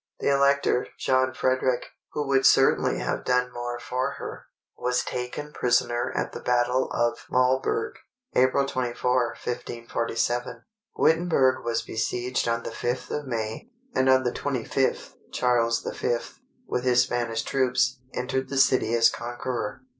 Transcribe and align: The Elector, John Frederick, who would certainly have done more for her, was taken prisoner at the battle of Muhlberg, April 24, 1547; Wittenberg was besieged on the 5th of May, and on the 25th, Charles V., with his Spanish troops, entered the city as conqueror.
The 0.19 0.29
Elector, 0.33 0.87
John 0.97 1.31
Frederick, 1.31 1.85
who 2.13 2.25
would 2.25 2.43
certainly 2.43 2.97
have 2.97 3.23
done 3.23 3.53
more 3.53 3.79
for 3.79 4.13
her, 4.13 4.45
was 4.75 5.03
taken 5.03 5.53
prisoner 5.53 6.11
at 6.17 6.31
the 6.31 6.39
battle 6.39 6.89
of 6.91 7.19
Muhlberg, 7.29 7.97
April 8.33 8.65
24, 8.65 9.27
1547; 9.43 10.63
Wittenberg 10.95 11.63
was 11.63 11.83
besieged 11.83 12.47
on 12.47 12.63
the 12.63 12.71
5th 12.71 13.11
of 13.11 13.27
May, 13.27 13.69
and 13.93 14.09
on 14.09 14.23
the 14.23 14.31
25th, 14.31 15.13
Charles 15.31 15.83
V., 15.83 16.17
with 16.65 16.83
his 16.83 17.03
Spanish 17.03 17.43
troops, 17.43 17.99
entered 18.11 18.49
the 18.49 18.57
city 18.57 18.95
as 18.95 19.07
conqueror. 19.07 19.83